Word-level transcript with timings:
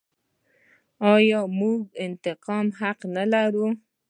آیا 1.13 1.39
موږ 1.59 1.79
د 1.93 1.93
انتقاد 2.07 2.67
حق 2.79 2.99
نلرو؟ 3.15 3.67